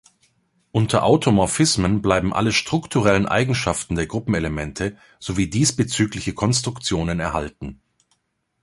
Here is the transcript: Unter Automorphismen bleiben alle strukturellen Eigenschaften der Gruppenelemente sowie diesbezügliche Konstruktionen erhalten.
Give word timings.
Unter 0.71 1.03
Automorphismen 1.03 2.01
bleiben 2.01 2.33
alle 2.33 2.51
strukturellen 2.53 3.27
Eigenschaften 3.27 3.93
der 3.93 4.07
Gruppenelemente 4.07 4.97
sowie 5.19 5.47
diesbezügliche 5.47 6.33
Konstruktionen 6.33 7.19
erhalten. 7.19 7.83